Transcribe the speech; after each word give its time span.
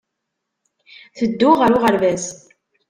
Tedduɣ 1.17 1.55
ɣer 1.59 1.71
uɣerbaz 1.75 2.25